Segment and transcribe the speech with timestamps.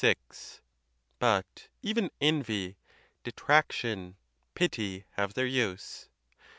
[0.01, 0.59] 151 XXVI.
[1.19, 2.75] But even envy,
[3.23, 4.15] detraction,
[4.55, 6.09] pity, have their use.